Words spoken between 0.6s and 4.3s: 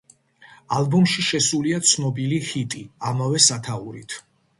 ალბომში შესულია ცნობილი ჰიტი ამავე სათაურით.